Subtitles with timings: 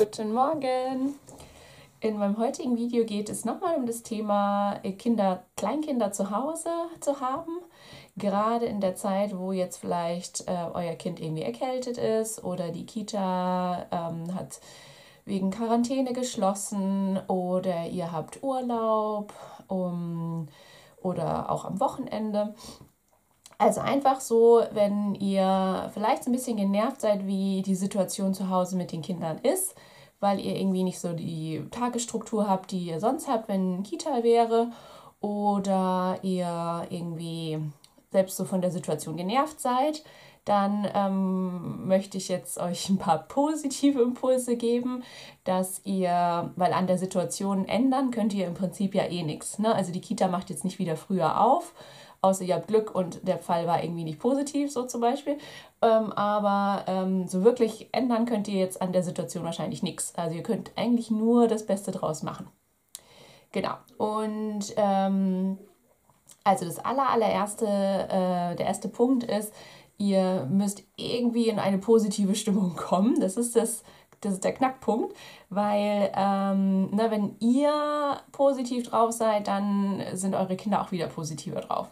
[0.00, 1.14] Guten Morgen.
[2.00, 6.70] In meinem heutigen Video geht es nochmal um das Thema äh, Kinder, Kleinkinder zu Hause
[7.00, 7.58] zu haben.
[8.16, 12.86] Gerade in der Zeit, wo jetzt vielleicht äh, euer Kind irgendwie erkältet ist oder die
[12.86, 14.60] Kita ähm, hat
[15.26, 19.34] wegen Quarantäne geschlossen oder ihr habt Urlaub
[19.68, 20.48] um,
[21.02, 22.54] oder auch am Wochenende.
[23.58, 28.76] Also einfach so, wenn ihr vielleicht ein bisschen genervt seid, wie die Situation zu Hause
[28.76, 29.74] mit den Kindern ist,
[30.20, 34.70] weil ihr irgendwie nicht so die Tagesstruktur habt, die ihr sonst habt, wenn Kita wäre,
[35.20, 37.58] oder ihr irgendwie
[38.10, 40.02] selbst so von der Situation genervt seid,
[40.44, 45.04] dann ähm, möchte ich jetzt euch ein paar positive Impulse geben,
[45.44, 49.58] dass ihr, weil an der Situation ändern könnt ihr im Prinzip ja eh nichts.
[49.58, 49.74] Ne?
[49.74, 51.74] Also die Kita macht jetzt nicht wieder früher auf
[52.22, 55.38] außer ihr habt Glück und der Fall war irgendwie nicht positiv, so zum Beispiel.
[55.82, 60.14] Ähm, aber ähm, so wirklich ändern könnt ihr jetzt an der Situation wahrscheinlich nichts.
[60.16, 62.48] Also ihr könnt eigentlich nur das Beste draus machen.
[63.52, 63.74] Genau.
[63.96, 65.58] Und ähm,
[66.44, 69.52] also das aller, allererste, äh, der erste Punkt ist,
[69.98, 73.20] ihr müsst irgendwie in eine positive Stimmung kommen.
[73.20, 73.82] Das ist das,
[74.20, 75.14] das ist der Knackpunkt,
[75.48, 81.60] weil ähm, na, wenn ihr positiv drauf seid, dann sind eure Kinder auch wieder positiver
[81.60, 81.88] drauf.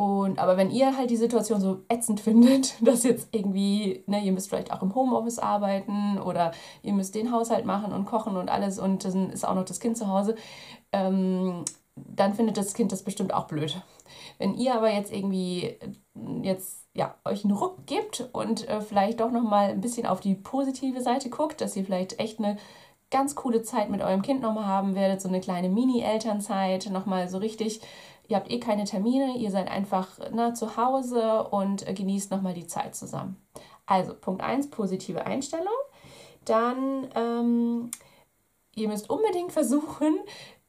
[0.00, 4.32] Und aber wenn ihr halt die Situation so ätzend findet, dass jetzt irgendwie, ne, ihr
[4.32, 8.48] müsst vielleicht auch im Homeoffice arbeiten oder ihr müsst den Haushalt machen und kochen und
[8.48, 10.36] alles und dann ist auch noch das Kind zu Hause,
[10.92, 13.78] ähm, dann findet das Kind das bestimmt auch blöd.
[14.38, 15.92] Wenn ihr aber jetzt irgendwie äh,
[16.44, 20.34] jetzt ja, euch einen Ruck gibt und äh, vielleicht doch nochmal ein bisschen auf die
[20.34, 22.56] positive Seite guckt, dass ihr vielleicht echt eine
[23.10, 27.36] ganz coole Zeit mit eurem Kind nochmal haben werdet, so eine kleine Mini-Elternzeit, nochmal so
[27.36, 27.82] richtig
[28.30, 32.54] ihr habt eh keine Termine, ihr seid einfach na, zu Hause und äh, genießt nochmal
[32.54, 33.36] die Zeit zusammen.
[33.86, 35.66] Also Punkt 1, positive Einstellung.
[36.44, 37.90] Dann, ähm,
[38.76, 40.16] ihr müsst unbedingt versuchen,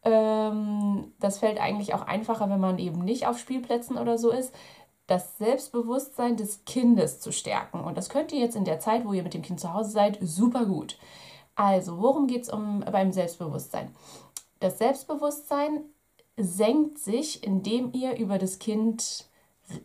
[0.04, 4.54] ähm, das fällt eigentlich auch einfacher, wenn man eben nicht auf Spielplätzen oder so ist,
[5.06, 7.82] das Selbstbewusstsein des Kindes zu stärken.
[7.82, 9.92] Und das könnt ihr jetzt in der Zeit, wo ihr mit dem Kind zu Hause
[9.92, 10.98] seid, super gut.
[11.54, 13.94] Also, worum geht es um beim Selbstbewusstsein?
[14.60, 15.82] Das Selbstbewusstsein
[16.38, 19.26] senkt sich, indem ihr über das Kind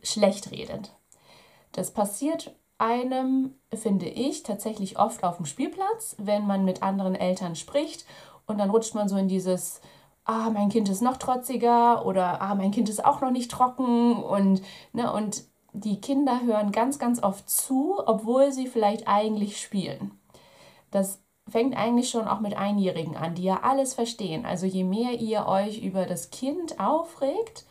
[0.02, 0.92] schlecht redet.
[1.72, 7.56] Das passiert einem, finde ich, tatsächlich oft auf dem Spielplatz, wenn man mit anderen Eltern
[7.56, 8.04] spricht
[8.46, 9.80] und dann rutscht man so in dieses,
[10.24, 14.22] ah, mein Kind ist noch trotziger oder ah, mein Kind ist auch noch nicht trocken
[14.22, 20.18] und, ne, und die Kinder hören ganz, ganz oft zu, obwohl sie vielleicht eigentlich spielen.
[20.90, 24.44] Das fängt eigentlich schon auch mit Einjährigen an, die ja alles verstehen.
[24.44, 27.64] Also je mehr ihr euch über das Kind aufregt,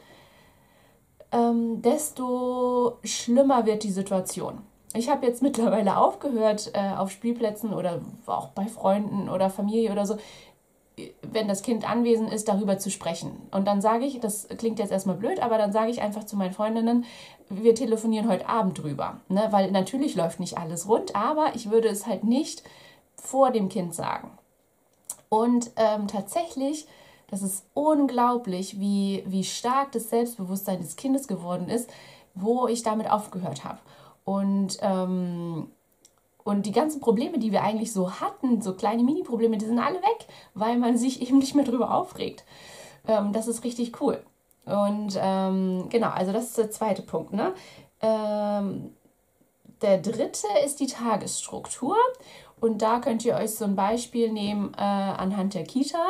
[1.32, 4.62] ähm, desto schlimmer wird die Situation.
[4.94, 10.06] Ich habe jetzt mittlerweile aufgehört, äh, auf Spielplätzen oder auch bei Freunden oder Familie oder
[10.06, 10.18] so,
[11.22, 13.32] wenn das Kind anwesend ist, darüber zu sprechen.
[13.52, 16.38] Und dann sage ich, das klingt jetzt erstmal blöd, aber dann sage ich einfach zu
[16.38, 17.04] meinen Freundinnen,
[17.50, 19.20] wir telefonieren heute Abend drüber.
[19.28, 19.48] Ne?
[19.52, 22.64] Weil natürlich läuft nicht alles rund, aber ich würde es halt nicht
[23.16, 24.32] vor dem Kind sagen.
[25.30, 26.88] Und ähm, tatsächlich,
[27.28, 31.90] das ist unglaublich, wie, wie stark das Selbstbewusstsein des Kindes geworden ist,
[32.36, 33.80] wo ich damit aufgehört habe.
[34.24, 35.72] Und, ähm,
[36.44, 40.02] und die ganzen Probleme, die wir eigentlich so hatten, so kleine Mini-Probleme, die sind alle
[40.02, 42.44] weg, weil man sich eben nicht mehr drüber aufregt.
[43.08, 44.24] Ähm, das ist richtig cool.
[44.66, 47.34] Und ähm, genau, also das ist der zweite Punkt.
[47.34, 47.54] Ne?
[48.02, 48.96] Ähm,
[49.82, 51.98] der dritte ist die Tagesstruktur.
[52.60, 56.04] Und da könnt ihr euch so ein Beispiel nehmen äh, anhand der Kita,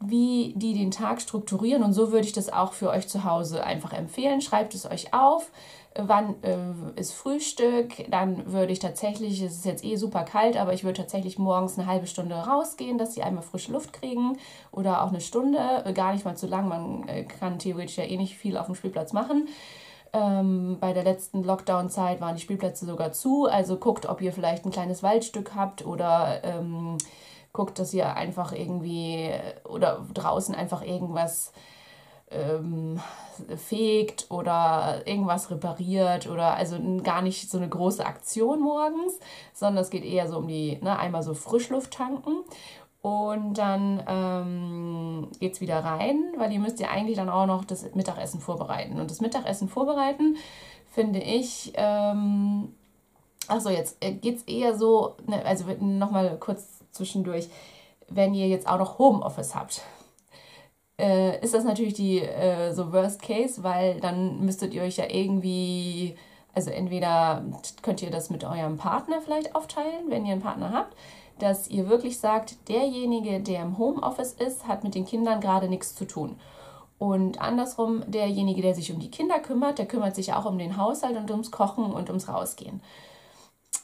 [0.00, 1.82] wie die den Tag strukturieren.
[1.82, 4.40] Und so würde ich das auch für euch zu Hause einfach empfehlen.
[4.40, 5.50] Schreibt es euch auf.
[5.96, 6.56] Wann äh,
[6.94, 8.08] ist Frühstück?
[8.10, 11.78] Dann würde ich tatsächlich, es ist jetzt eh super kalt, aber ich würde tatsächlich morgens
[11.78, 14.38] eine halbe Stunde rausgehen, dass sie einmal frische Luft kriegen
[14.70, 15.58] oder auch eine Stunde,
[15.94, 16.68] gar nicht mal zu lang.
[16.68, 19.48] Man äh, kann theoretisch ja eh nicht viel auf dem Spielplatz machen.
[20.12, 23.46] Ähm, bei der letzten Lockdown-Zeit waren die Spielplätze sogar zu.
[23.46, 26.98] Also guckt, ob ihr vielleicht ein kleines Waldstück habt oder ähm,
[27.52, 29.30] guckt, dass ihr einfach irgendwie
[29.64, 31.52] oder draußen einfach irgendwas
[32.30, 33.00] ähm,
[33.56, 39.18] fegt oder irgendwas repariert oder also gar nicht so eine große Aktion morgens,
[39.52, 42.44] sondern es geht eher so um die, ne, einmal so Frischluft tanken
[43.02, 47.64] und dann ähm, geht es wieder rein, weil ihr müsst ja eigentlich dann auch noch
[47.64, 49.00] das Mittagessen vorbereiten.
[49.00, 50.36] Und das Mittagessen vorbereiten,
[50.90, 52.74] finde ich, ähm,
[53.48, 57.48] achso, jetzt äh, geht es eher so, ne, also nochmal kurz zwischendurch,
[58.08, 59.80] wenn ihr jetzt auch noch Homeoffice habt,
[60.98, 65.06] äh, ist das natürlich die äh, so Worst Case, weil dann müsstet ihr euch ja
[65.08, 66.16] irgendwie,
[66.52, 67.44] also entweder
[67.80, 70.94] könnt ihr das mit eurem Partner vielleicht aufteilen, wenn ihr einen Partner habt
[71.42, 75.94] dass ihr wirklich sagt, derjenige, der im Homeoffice ist, hat mit den Kindern gerade nichts
[75.94, 76.36] zu tun.
[76.98, 80.76] Und andersrum, derjenige, der sich um die Kinder kümmert, der kümmert sich auch um den
[80.76, 82.82] Haushalt und ums Kochen und ums Rausgehen.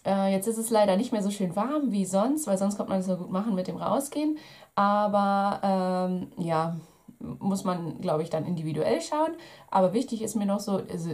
[0.05, 2.91] Äh, jetzt ist es leider nicht mehr so schön warm wie sonst, weil sonst konnte
[2.91, 4.39] man es so gut machen mit dem Rausgehen.
[4.75, 6.77] Aber ähm, ja,
[7.19, 9.33] muss man, glaube ich, dann individuell schauen.
[9.71, 11.07] Aber wichtig ist mir noch so, es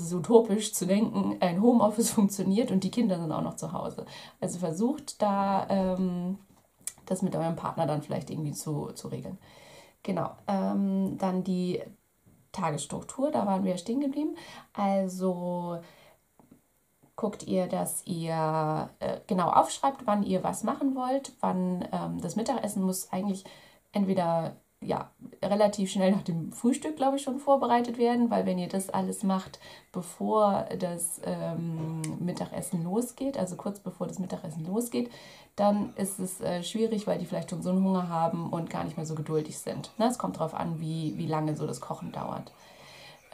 [0.00, 4.06] ist utopisch zu denken, ein Homeoffice funktioniert und die Kinder sind auch noch zu Hause.
[4.40, 6.38] Also versucht da ähm,
[7.06, 9.38] das mit eurem Partner dann vielleicht irgendwie zu, zu regeln.
[10.02, 10.30] Genau.
[10.46, 11.82] Ähm, dann die
[12.52, 14.36] Tagesstruktur, da waren wir stehen geblieben.
[14.72, 15.78] Also
[17.16, 22.34] guckt ihr, dass ihr äh, genau aufschreibt, wann ihr was machen wollt, wann ähm, das
[22.34, 23.44] Mittagessen muss eigentlich
[23.92, 25.10] entweder ja,
[25.42, 29.22] relativ schnell nach dem Frühstück, glaube ich, schon vorbereitet werden, weil wenn ihr das alles
[29.22, 29.60] macht,
[29.92, 35.10] bevor das ähm, Mittagessen losgeht, also kurz bevor das Mittagessen losgeht,
[35.54, 38.84] dann ist es äh, schwierig, weil die vielleicht schon so einen Hunger haben und gar
[38.84, 39.92] nicht mehr so geduldig sind.
[39.98, 40.06] Ne?
[40.06, 42.50] Es kommt darauf an, wie, wie lange so das Kochen dauert.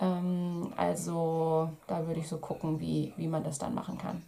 [0.00, 4.22] Ähm, also da würde ich so gucken, wie, wie man das dann machen kann.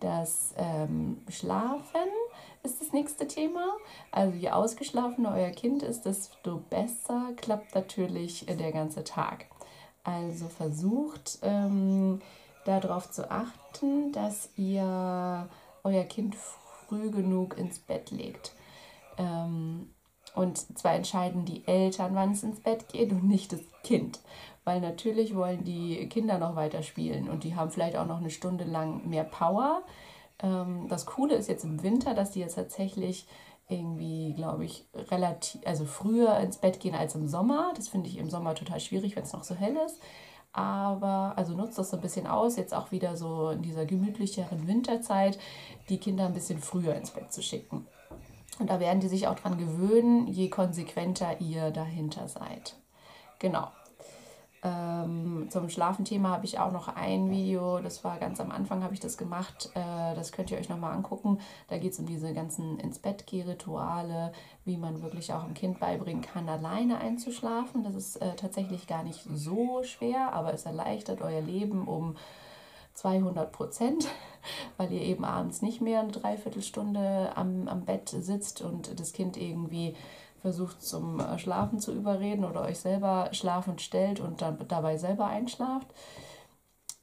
[0.00, 2.08] Das ähm, Schlafen
[2.62, 3.76] ist das nächste Thema.
[4.12, 9.46] Also je ausgeschlafener euer Kind ist, desto besser klappt natürlich der ganze Tag.
[10.04, 12.20] Also versucht ähm,
[12.64, 15.48] darauf zu achten, dass ihr
[15.84, 18.52] euer Kind früh genug ins Bett legt.
[19.16, 19.90] Ähm,
[20.34, 24.20] und zwar entscheiden die Eltern, wann es ins Bett geht und nicht das Kind.
[24.64, 28.30] Weil natürlich wollen die Kinder noch weiter spielen und die haben vielleicht auch noch eine
[28.30, 29.82] Stunde lang mehr Power.
[30.42, 33.26] Ähm, das Coole ist jetzt im Winter, dass die jetzt tatsächlich
[33.68, 37.72] irgendwie, glaube ich, relativ, also früher ins Bett gehen als im Sommer.
[37.76, 40.00] Das finde ich im Sommer total schwierig, wenn es noch so hell ist.
[40.52, 44.66] Aber also nutzt das so ein bisschen aus, jetzt auch wieder so in dieser gemütlicheren
[44.66, 45.38] Winterzeit,
[45.88, 47.86] die Kinder ein bisschen früher ins Bett zu schicken.
[48.58, 52.76] Und da werden die sich auch dran gewöhnen, je konsequenter ihr dahinter seid.
[53.38, 53.68] Genau.
[54.64, 58.92] Ähm, zum Schlafenthema habe ich auch noch ein Video, das war ganz am Anfang, habe
[58.92, 59.70] ich das gemacht.
[59.74, 61.38] Äh, das könnt ihr euch nochmal angucken.
[61.68, 64.32] Da geht es um diese ganzen ins Bett Rituale,
[64.64, 67.84] wie man wirklich auch dem Kind beibringen kann, alleine einzuschlafen.
[67.84, 72.16] Das ist äh, tatsächlich gar nicht so schwer, aber es erleichtert euer Leben um
[72.98, 74.08] 200 Prozent,
[74.76, 79.36] weil ihr eben abends nicht mehr eine Dreiviertelstunde am, am Bett sitzt und das Kind
[79.36, 79.94] irgendwie
[80.40, 85.26] versucht zum äh, Schlafen zu überreden oder euch selber schlafend stellt und dann dabei selber
[85.26, 85.88] einschlaft.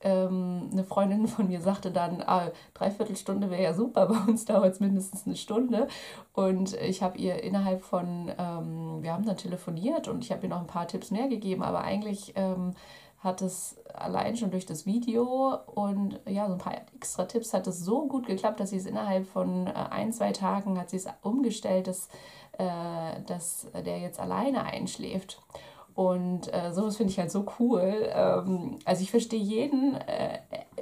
[0.01, 4.45] Ähm, eine Freundin von mir sagte dann, ah, dreiviertel Stunde wäre ja super, bei uns
[4.45, 5.87] dauert es mindestens eine Stunde.
[6.33, 10.49] Und ich habe ihr innerhalb von, ähm, wir haben dann telefoniert und ich habe ihr
[10.49, 12.73] noch ein paar Tipps mehr gegeben, aber eigentlich ähm,
[13.25, 17.67] hat es allein schon durch das Video und ja, so ein paar extra Tipps hat
[17.67, 20.97] es so gut geklappt, dass sie es innerhalb von äh, ein, zwei Tagen hat sie
[20.97, 22.07] es umgestellt, dass
[22.57, 25.41] äh, dass der jetzt alleine einschläft.
[25.95, 28.09] Und äh, sowas finde ich halt so cool.
[28.13, 30.39] Ähm, also ich verstehe jeden, äh,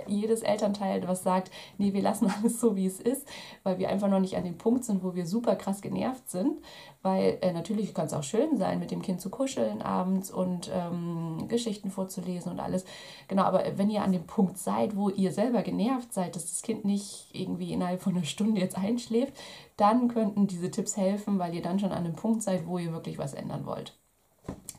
[0.07, 3.27] jedes Elternteil, was sagt, nee, wir lassen alles so, wie es ist,
[3.61, 6.59] weil wir einfach noch nicht an dem Punkt sind, wo wir super krass genervt sind.
[7.03, 10.71] Weil äh, natürlich kann es auch schön sein, mit dem Kind zu kuscheln abends und
[10.73, 12.83] ähm, Geschichten vorzulesen und alles.
[13.27, 16.63] Genau, aber wenn ihr an dem Punkt seid, wo ihr selber genervt seid, dass das
[16.63, 19.33] Kind nicht irgendwie innerhalb von einer Stunde jetzt einschläft,
[19.77, 22.91] dann könnten diese Tipps helfen, weil ihr dann schon an dem Punkt seid, wo ihr
[22.93, 23.95] wirklich was ändern wollt.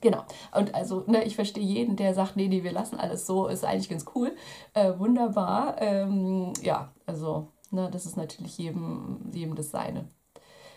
[0.04, 0.22] Genau.
[0.54, 3.64] Und also, ne, ich verstehe jeden, der sagt, nee, nee, wir lassen alles so, ist
[3.64, 4.36] eigentlich ganz cool.
[4.74, 5.80] Äh, wunderbar.
[5.80, 10.06] Ähm, ja, also, ne, das ist natürlich jedem, jedem das Seine.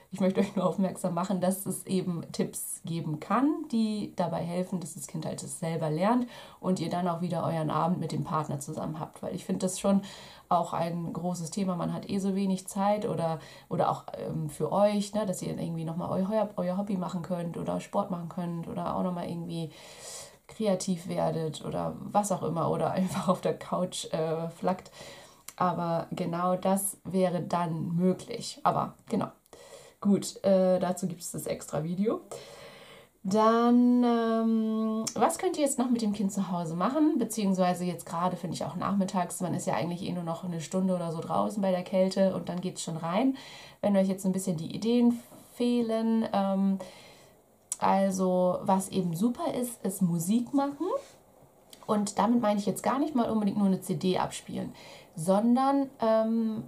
[0.09, 4.79] Ich möchte euch nur aufmerksam machen, dass es eben Tipps geben kann, die dabei helfen,
[4.79, 6.27] dass das Kind halt es selber lernt
[6.61, 9.21] und ihr dann auch wieder euren Abend mit dem Partner zusammen habt.
[9.21, 10.01] Weil ich finde das schon
[10.47, 11.75] auch ein großes Thema.
[11.75, 15.57] Man hat eh so wenig Zeit oder, oder auch ähm, für euch, ne, dass ihr
[15.57, 19.71] irgendwie nochmal euer, euer Hobby machen könnt oder Sport machen könnt oder auch nochmal irgendwie
[20.47, 24.89] kreativ werdet oder was auch immer oder einfach auf der Couch äh, flackt.
[25.57, 28.61] Aber genau das wäre dann möglich.
[28.63, 29.27] Aber genau.
[29.99, 32.21] Gut, äh, dazu gibt es das extra Video.
[33.23, 37.17] Dann, ähm, was könnt ihr jetzt noch mit dem Kind zu Hause machen?
[37.17, 40.61] Beziehungsweise jetzt gerade finde ich auch nachmittags, man ist ja eigentlich eh nur noch eine
[40.61, 43.35] Stunde oder so draußen bei der Kälte und dann geht es schon rein.
[43.81, 45.19] Wenn euch jetzt ein bisschen die Ideen
[45.55, 46.79] fehlen, ähm,
[47.79, 50.87] also was eben super ist, ist Musik machen.
[51.85, 54.73] Und damit meine ich jetzt gar nicht mal unbedingt nur eine CD abspielen,
[55.15, 56.63] sondern ähm,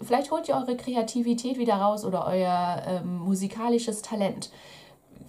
[0.00, 4.50] vielleicht holt ihr eure Kreativität wieder raus oder euer ähm, musikalisches Talent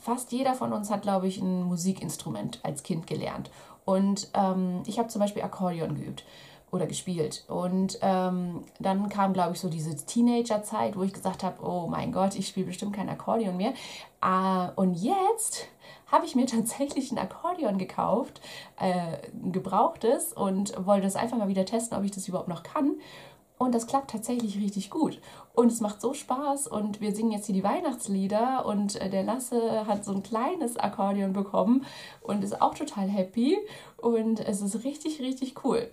[0.07, 3.49] fast jeder von uns hat, glaube ich, ein Musikinstrument als Kind gelernt.
[3.83, 6.23] Und ähm, ich habe zum Beispiel Akkordeon geübt.
[6.69, 7.45] oder gespielt.
[7.47, 12.11] Und ähm, dann kam, glaube ich, so diese Teenager-Zeit, wo ich gesagt habe, oh mein
[12.11, 13.73] Gott, ich spiele bestimmt kein Akkordeon mehr.
[14.21, 15.67] Äh, und jetzt
[16.07, 18.41] habe ich mir tatsächlich ein Akkordeon gekauft,
[18.79, 22.63] äh, ein gebrauchtes und wollte das einfach mal wieder testen, ob ich das überhaupt noch
[22.63, 22.95] kann.
[23.57, 25.19] Und das klappt tatsächlich richtig gut.
[25.53, 26.67] Und es macht so Spaß.
[26.67, 28.65] Und wir singen jetzt hier die Weihnachtslieder.
[28.65, 31.85] Und äh, der Lasse hat so ein kleines Akkordeon bekommen
[32.21, 33.57] und ist auch total happy.
[33.97, 35.89] Und es ist richtig, richtig cool.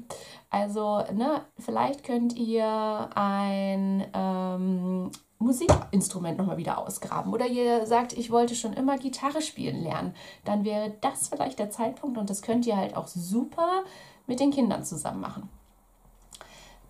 [0.50, 7.33] Also, ne, vielleicht könnt ihr ein ähm, Musikinstrument nochmal wieder ausgraben.
[7.33, 10.14] Oder ihr sagt, ich wollte schon immer Gitarre spielen lernen.
[10.44, 12.18] Dann wäre das vielleicht der Zeitpunkt.
[12.18, 13.85] Und das könnt ihr halt auch super
[14.26, 15.49] mit den Kindern zusammen machen.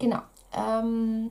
[0.00, 0.21] Genau.
[0.54, 1.30] Ähm,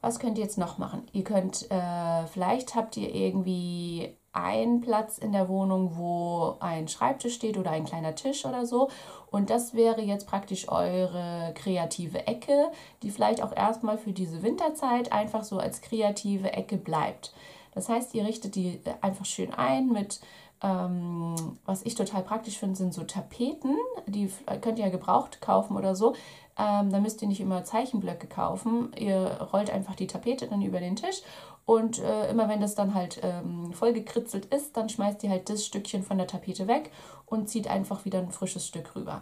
[0.00, 1.08] was könnt ihr jetzt noch machen?
[1.12, 7.34] Ihr könnt, äh, vielleicht habt ihr irgendwie einen Platz in der Wohnung, wo ein Schreibtisch
[7.34, 8.88] steht oder ein kleiner Tisch oder so.
[9.30, 12.70] Und das wäre jetzt praktisch eure kreative Ecke,
[13.02, 17.34] die vielleicht auch erstmal für diese Winterzeit einfach so als kreative Ecke bleibt.
[17.74, 20.20] Das heißt, ihr richtet die einfach schön ein mit
[20.60, 23.76] ähm, was ich total praktisch finde, sind so Tapeten.
[24.06, 26.14] Die könnt ihr ja gebraucht kaufen oder so.
[26.58, 28.90] Ähm, da müsst ihr nicht immer Zeichenblöcke kaufen.
[28.98, 31.22] Ihr rollt einfach die Tapete dann über den Tisch
[31.68, 35.50] und äh, immer wenn das dann halt ähm, voll gekritzelt ist, dann schmeißt ihr halt
[35.50, 36.90] das Stückchen von der Tapete weg
[37.26, 39.20] und zieht einfach wieder ein frisches Stück rüber.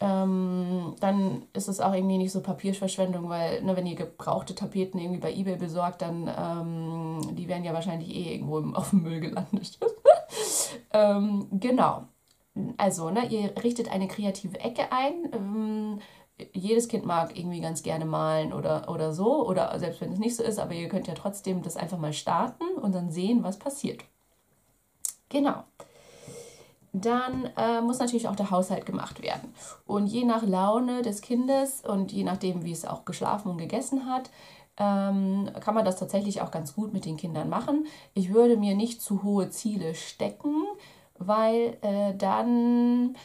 [0.00, 5.00] Ähm, dann ist es auch irgendwie nicht so Papierverschwendung, weil ne, wenn ihr gebrauchte Tapeten
[5.00, 9.02] irgendwie bei eBay besorgt, dann ähm, die werden ja wahrscheinlich eh irgendwo im, auf dem
[9.02, 9.78] Müll gelandet.
[10.92, 12.04] ähm, genau.
[12.76, 15.98] Also, ne, ihr richtet eine kreative Ecke ein ähm,
[16.52, 20.36] jedes Kind mag irgendwie ganz gerne malen oder, oder so, oder selbst wenn es nicht
[20.36, 23.58] so ist, aber ihr könnt ja trotzdem das einfach mal starten und dann sehen, was
[23.58, 24.04] passiert.
[25.28, 25.64] Genau.
[26.92, 29.52] Dann äh, muss natürlich auch der Haushalt gemacht werden.
[29.86, 34.06] Und je nach Laune des Kindes und je nachdem, wie es auch geschlafen und gegessen
[34.06, 34.30] hat,
[34.78, 37.86] ähm, kann man das tatsächlich auch ganz gut mit den Kindern machen.
[38.14, 40.54] Ich würde mir nicht zu hohe Ziele stecken,
[41.18, 43.16] weil äh, dann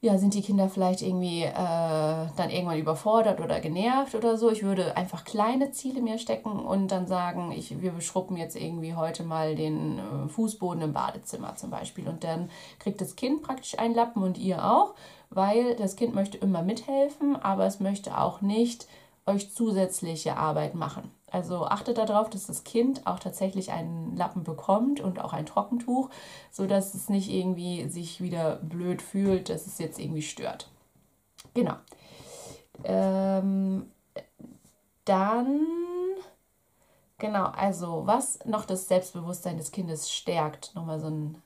[0.00, 4.48] ja, sind die Kinder vielleicht irgendwie äh, dann irgendwann überfordert oder genervt oder so.
[4.50, 8.94] Ich würde einfach kleine Ziele mir stecken und dann sagen, ich, wir beschruppen jetzt irgendwie
[8.94, 12.08] heute mal den äh, Fußboden im Badezimmer zum Beispiel.
[12.08, 14.94] Und dann kriegt das Kind praktisch einen Lappen und ihr auch,
[15.30, 18.86] weil das Kind möchte immer mithelfen, aber es möchte auch nicht
[19.28, 21.10] euch zusätzliche Arbeit machen.
[21.30, 26.08] Also achtet darauf, dass das Kind auch tatsächlich einen Lappen bekommt und auch ein Trockentuch,
[26.50, 30.70] sodass es nicht irgendwie sich wieder blöd fühlt, dass es jetzt irgendwie stört.
[31.52, 31.74] Genau.
[32.84, 33.90] Ähm,
[35.04, 35.66] dann,
[37.18, 41.42] genau, also was noch das Selbstbewusstsein des Kindes stärkt, nochmal so ein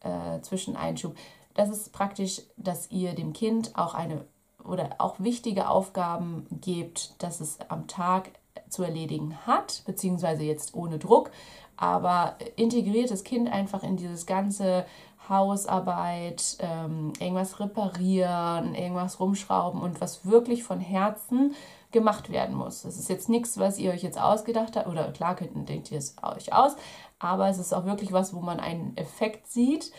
[0.00, 1.14] äh, Zwischeneinschub,
[1.54, 4.24] das ist praktisch, dass ihr dem Kind auch eine
[4.68, 8.30] oder auch wichtige Aufgaben gebt, dass es am Tag
[8.68, 11.30] zu erledigen hat, beziehungsweise jetzt ohne Druck,
[11.76, 14.84] aber integriert das Kind einfach in dieses ganze
[15.28, 21.54] Hausarbeit, ähm, irgendwas reparieren, irgendwas rumschrauben und was wirklich von Herzen
[21.90, 22.82] gemacht werden muss.
[22.82, 25.98] Das ist jetzt nichts, was ihr euch jetzt ausgedacht habt, oder klar könnt, denkt ihr
[25.98, 26.76] es euch aus,
[27.18, 29.92] aber es ist auch wirklich was, wo man einen Effekt sieht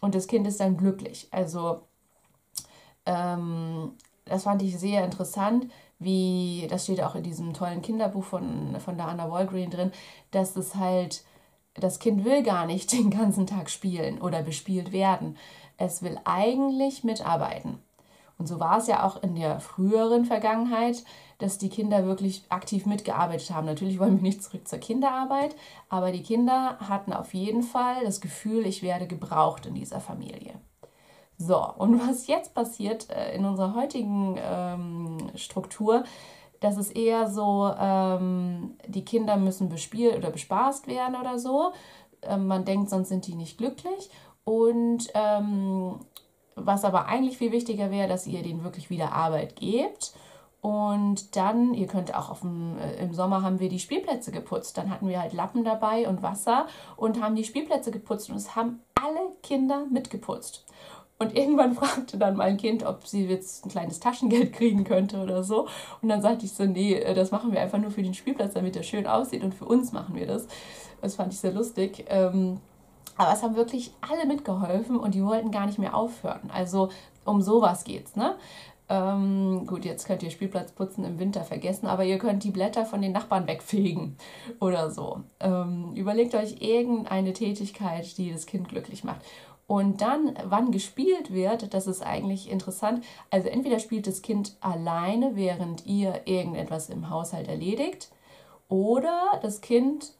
[0.00, 1.28] und das Kind ist dann glücklich.
[1.30, 1.82] Also
[3.06, 3.92] ähm,
[4.24, 8.96] das fand ich sehr interessant, wie, das steht auch in diesem tollen Kinderbuch von, von
[8.96, 9.92] der Anna Walgreen drin,
[10.30, 11.24] dass es halt,
[11.74, 15.36] das Kind will gar nicht den ganzen Tag spielen oder bespielt werden.
[15.76, 17.78] Es will eigentlich mitarbeiten.
[18.36, 21.04] Und so war es ja auch in der früheren Vergangenheit,
[21.38, 23.66] dass die Kinder wirklich aktiv mitgearbeitet haben.
[23.66, 25.54] Natürlich wollen wir nicht zurück zur Kinderarbeit,
[25.88, 30.54] aber die Kinder hatten auf jeden Fall das Gefühl, ich werde gebraucht in dieser Familie.
[31.36, 36.04] So, und was jetzt passiert äh, in unserer heutigen ähm, Struktur,
[36.60, 41.72] das ist eher so, ähm, die Kinder müssen bespielt oder bespaßt werden oder so.
[42.22, 44.10] Ähm, man denkt, sonst sind die nicht glücklich.
[44.44, 46.00] Und ähm,
[46.54, 50.14] was aber eigentlich viel wichtiger wäre, dass ihr denen wirklich wieder Arbeit gebt.
[50.60, 54.78] Und dann, ihr könnt auch auf dem, äh, im Sommer haben wir die Spielplätze geputzt.
[54.78, 58.56] Dann hatten wir halt Lappen dabei und Wasser und haben die Spielplätze geputzt und es
[58.56, 60.64] haben alle Kinder mitgeputzt.
[61.18, 65.42] Und irgendwann fragte dann mein Kind, ob sie jetzt ein kleines Taschengeld kriegen könnte oder
[65.42, 65.68] so.
[66.02, 68.54] Und dann sagte ich so, nee, äh, das machen wir einfach nur für den Spielplatz,
[68.54, 70.46] damit er schön aussieht und für uns machen wir das.
[71.00, 72.04] Das fand ich sehr lustig.
[72.08, 72.60] Ähm,
[73.16, 76.50] aber es haben wirklich alle mitgeholfen und die wollten gar nicht mehr aufhören.
[76.52, 76.88] Also
[77.24, 78.34] um sowas geht's, ne?
[78.86, 83.00] Ähm, gut, jetzt könnt ihr Spielplatzputzen im Winter vergessen, aber ihr könnt die Blätter von
[83.00, 84.18] den Nachbarn wegfegen
[84.60, 85.22] oder so.
[85.40, 89.22] Ähm, überlegt euch irgendeine Tätigkeit, die das Kind glücklich macht.
[89.66, 93.04] Und dann, wann gespielt wird, das ist eigentlich interessant.
[93.30, 98.10] Also entweder spielt das Kind alleine, während ihr irgendetwas im Haushalt erledigt,
[98.68, 100.12] oder das Kind,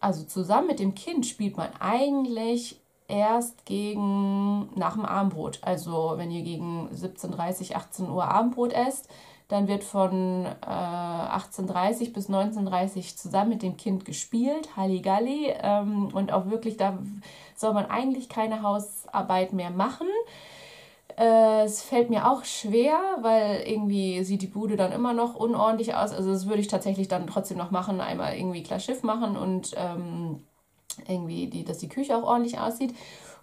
[0.00, 5.58] also zusammen mit dem Kind spielt man eigentlich erst gegen nach dem Abendbrot.
[5.62, 9.08] Also wenn ihr gegen 17.30, 18 Uhr Abendbrot esst,
[9.48, 15.52] dann wird von äh, 18.30 bis 19.30 zusammen mit dem Kind gespielt, Halligalli.
[15.60, 16.98] Ähm, und auch wirklich, da
[17.56, 20.06] soll man eigentlich keine Hausarbeit mehr machen.
[21.18, 25.94] Äh, es fällt mir auch schwer, weil irgendwie sieht die Bude dann immer noch unordentlich
[25.94, 26.12] aus.
[26.12, 29.74] Also das würde ich tatsächlich dann trotzdem noch machen, einmal irgendwie klar Schiff machen und
[29.76, 30.46] ähm,
[31.08, 32.94] irgendwie, die, dass die Küche auch ordentlich aussieht.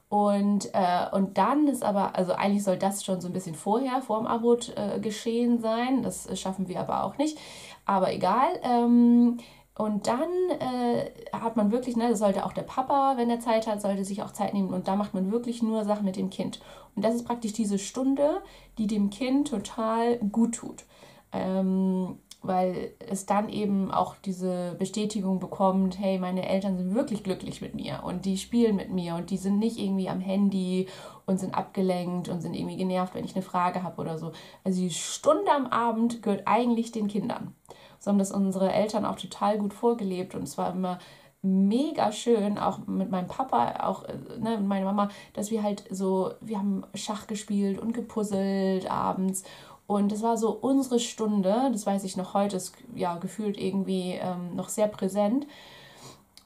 [0.10, 4.02] Und, äh, und dann ist aber, also eigentlich soll das schon so ein bisschen vorher,
[4.02, 6.02] vor dem Abot äh, geschehen sein.
[6.02, 7.38] Das schaffen wir aber auch nicht.
[7.86, 8.48] Aber egal.
[8.64, 9.38] Ähm,
[9.78, 13.82] und dann äh, hat man wirklich, ne, sollte auch der Papa, wenn er Zeit hat,
[13.82, 14.74] sollte sich auch Zeit nehmen.
[14.74, 16.62] Und da macht man wirklich nur Sachen mit dem Kind.
[16.96, 18.42] Und das ist praktisch diese Stunde,
[18.78, 20.86] die dem Kind total gut tut.
[21.32, 27.62] Ähm, weil es dann eben auch diese Bestätigung bekommt, hey, meine Eltern sind wirklich glücklich
[27.62, 30.88] mit mir und die spielen mit mir und die sind nicht irgendwie am Handy
[31.26, 34.32] und sind abgelenkt und sind irgendwie genervt, wenn ich eine Frage habe oder so.
[34.64, 37.54] Also die Stunde am Abend gehört eigentlich den Kindern.
[38.00, 41.00] So haben das unsere Eltern auch total gut vorgelebt und es war immer
[41.42, 45.84] mega schön, auch mit meinem Papa, auch äh, ne, mit meiner Mama, dass wir halt
[45.90, 49.44] so, wir haben Schach gespielt und gepuzzelt abends
[49.88, 54.20] und es war so unsere Stunde, das weiß ich noch heute, ist ja gefühlt irgendwie
[54.22, 55.48] ähm, noch sehr präsent.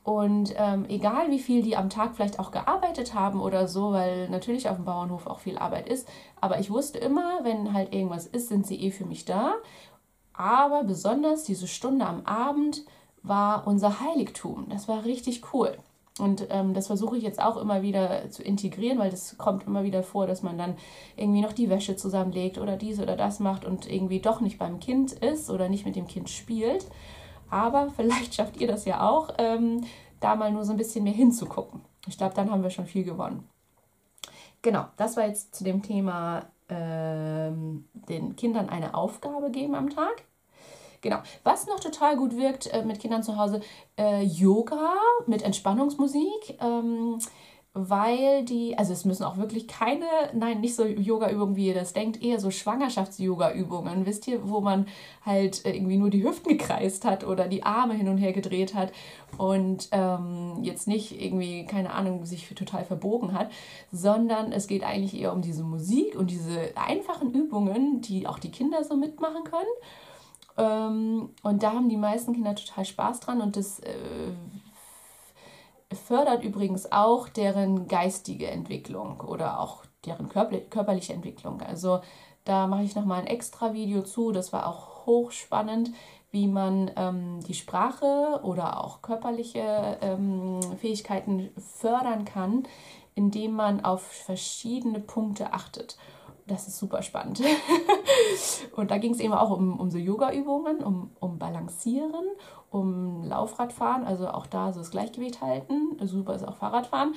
[0.03, 4.29] Und ähm, egal wie viel die am Tag vielleicht auch gearbeitet haben oder so, weil
[4.29, 6.07] natürlich auf dem Bauernhof auch viel Arbeit ist,
[6.39, 9.53] aber ich wusste immer, wenn halt irgendwas ist, sind sie eh für mich da.
[10.33, 12.83] Aber besonders diese Stunde am Abend
[13.21, 14.69] war unser Heiligtum.
[14.69, 15.77] Das war richtig cool.
[16.21, 19.83] Und ähm, das versuche ich jetzt auch immer wieder zu integrieren, weil das kommt immer
[19.83, 20.75] wieder vor, dass man dann
[21.15, 24.79] irgendwie noch die Wäsche zusammenlegt oder dies oder das macht und irgendwie doch nicht beim
[24.79, 26.85] Kind ist oder nicht mit dem Kind spielt.
[27.49, 29.81] Aber vielleicht schafft ihr das ja auch, ähm,
[30.19, 31.81] da mal nur so ein bisschen mehr hinzugucken.
[32.07, 33.49] Ich glaube, dann haben wir schon viel gewonnen.
[34.61, 40.23] Genau, das war jetzt zu dem Thema ähm, den Kindern eine Aufgabe geben am Tag.
[41.01, 41.17] Genau.
[41.43, 43.61] Was noch total gut wirkt äh, mit Kindern zu Hause,
[43.97, 44.93] äh, Yoga
[45.27, 46.57] mit Entspannungsmusik.
[46.61, 47.19] Ähm,
[47.73, 51.93] weil die, also es müssen auch wirklich keine, nein, nicht so Yoga-Übungen, wie ihr das
[51.93, 54.87] denkt, eher so Schwangerschafts-Yoga-Übungen, wisst ihr, wo man
[55.25, 58.73] halt äh, irgendwie nur die Hüften gekreist hat oder die Arme hin und her gedreht
[58.73, 58.91] hat
[59.37, 63.49] und ähm, jetzt nicht irgendwie, keine Ahnung, sich total verbogen hat,
[63.89, 68.51] sondern es geht eigentlich eher um diese Musik und diese einfachen Übungen, die auch die
[68.51, 69.71] Kinder so mitmachen können
[70.55, 73.93] und da haben die meisten Kinder total Spaß dran und das äh,
[75.95, 81.61] fördert übrigens auch deren geistige Entwicklung oder auch deren körperliche Entwicklung.
[81.61, 82.01] Also
[82.43, 84.31] da mache ich nochmal ein extra Video zu.
[84.31, 85.91] Das war auch hochspannend,
[86.31, 92.63] wie man ähm, die Sprache oder auch körperliche ähm, Fähigkeiten fördern kann,
[93.15, 95.97] indem man auf verschiedene Punkte achtet
[96.47, 97.41] das ist super spannend.
[98.75, 102.25] und da ging es eben auch um, um so Yoga-Übungen, um, um Balancieren,
[102.69, 105.97] um Laufradfahren, also auch da so das Gleichgewicht halten.
[106.01, 107.13] Super ist auch Fahrradfahren.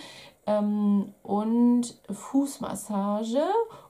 [0.46, 3.44] Ähm, und Fußmassage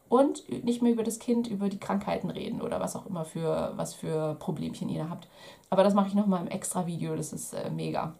[0.09, 3.73] und nicht mehr über das Kind, über die Krankheiten reden oder was auch immer für,
[3.77, 5.29] was für Problemchen ihr da habt.
[5.71, 8.15] Aber das mache ich nochmal im extra Video, das ist äh, mega.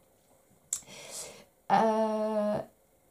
[1.69, 2.61] Äh,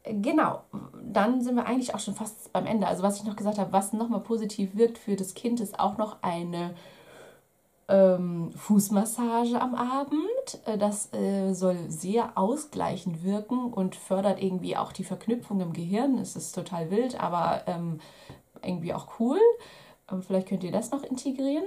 [0.04, 0.62] genau,
[1.02, 2.86] dann sind wir eigentlich auch schon fast beim Ende.
[2.86, 5.96] Also was ich noch gesagt habe, was nochmal positiv wirkt für das Kind, ist auch
[5.96, 6.74] noch eine
[7.88, 10.60] ähm, Fußmassage am Abend.
[10.66, 16.18] Äh, das äh, soll sehr ausgleichend wirken und fördert irgendwie auch die Verknüpfung im Gehirn.
[16.18, 18.00] Es ist total wild, aber ähm,
[18.62, 19.40] irgendwie auch cool.
[20.10, 21.64] Ähm, vielleicht könnt ihr das noch integrieren.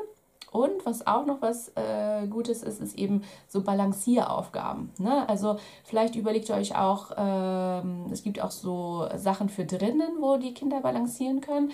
[0.51, 4.91] Und was auch noch was äh, Gutes ist, ist eben so Balancieraufgaben.
[4.97, 5.27] Ne?
[5.27, 10.37] Also vielleicht überlegt ihr euch auch, ähm, es gibt auch so Sachen für drinnen, wo
[10.37, 11.71] die Kinder balancieren können.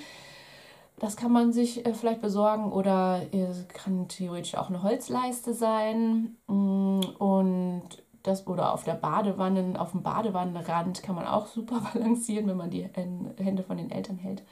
[0.99, 6.37] Das kann man sich äh, vielleicht besorgen oder es kann theoretisch auch eine Holzleiste sein.
[6.47, 7.83] Mm, und
[8.23, 12.69] das oder auf der Badewanne, auf dem Badewannenrand kann man auch super balancieren, wenn man
[12.69, 12.87] die
[13.37, 14.43] Hände von den Eltern hält.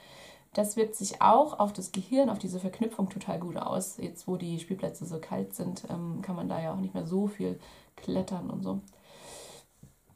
[0.54, 3.98] Das wirkt sich auch auf das Gehirn, auf diese Verknüpfung total gut aus.
[3.98, 7.08] Jetzt, wo die Spielplätze so kalt sind, ähm, kann man da ja auch nicht mehr
[7.08, 7.60] so viel
[7.96, 8.82] klettern und so.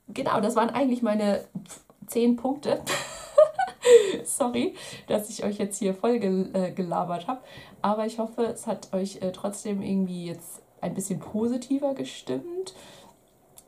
[0.09, 1.45] Genau, das waren eigentlich meine
[2.05, 2.81] zehn Punkte.
[4.25, 4.75] Sorry,
[5.07, 7.41] dass ich euch jetzt hier voll äh, gelabert habe.
[7.81, 12.73] Aber ich hoffe, es hat euch äh, trotzdem irgendwie jetzt ein bisschen positiver gestimmt.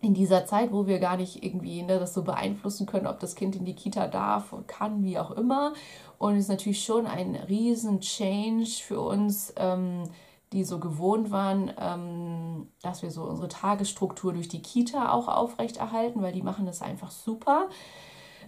[0.02, 3.36] In dieser Zeit, wo wir gar nicht irgendwie ne, das so beeinflussen können, ob das
[3.36, 5.74] Kind in die Kita darf, kann, wie auch immer.
[6.20, 10.04] Und es ist natürlich schon ein riesen Change für uns, ähm,
[10.54, 16.22] die so gewohnt waren, ähm, dass wir so unsere Tagesstruktur durch die Kita auch aufrechterhalten,
[16.22, 17.68] weil die machen das einfach super.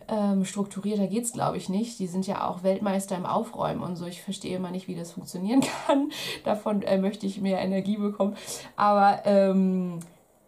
[0.08, 2.00] Ähm, strukturierter geht es, glaube ich, nicht.
[2.00, 4.06] Die sind ja auch Weltmeister im Aufräumen und so.
[4.06, 6.12] Ich verstehe immer nicht, wie das funktionieren kann.
[6.44, 8.36] Davon äh, möchte ich mehr Energie bekommen.
[8.76, 10.00] Aber ähm,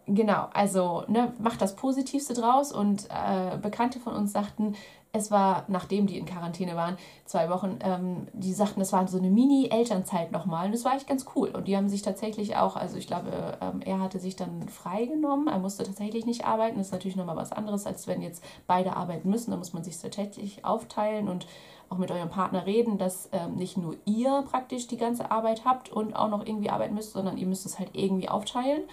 [0.06, 2.72] genau, also ne, macht das Positivste draus.
[2.72, 4.74] Und äh, Bekannte von uns sagten,
[5.14, 9.18] es war, nachdem die in Quarantäne waren, zwei Wochen, ähm, die sagten, es war so
[9.18, 10.66] eine Mini-Elternzeit nochmal.
[10.66, 11.50] Und das war echt ganz cool.
[11.50, 15.48] Und die haben sich tatsächlich auch, also ich glaube, ähm, er hatte sich dann freigenommen.
[15.48, 16.78] Er musste tatsächlich nicht arbeiten.
[16.78, 19.50] Das ist natürlich nochmal was anderes, als wenn jetzt beide arbeiten müssen.
[19.50, 21.46] Da muss man sich tatsächlich aufteilen und
[21.90, 25.90] auch mit eurem Partner reden, dass ähm, nicht nur ihr praktisch die ganze Arbeit habt
[25.90, 28.84] und auch noch irgendwie arbeiten müsst, sondern ihr müsst es halt irgendwie aufteilen.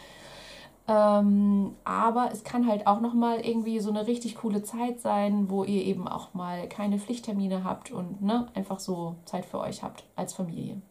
[0.90, 5.64] Ähm, aber es kann halt auch nochmal irgendwie so eine richtig coole Zeit sein, wo
[5.64, 10.04] ihr eben auch mal keine Pflichttermine habt und ne, einfach so Zeit für euch habt
[10.16, 10.82] als Familie.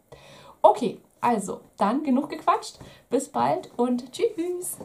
[0.63, 2.79] Okay, also dann genug gequatscht.
[3.11, 4.79] Bis bald und tschüss.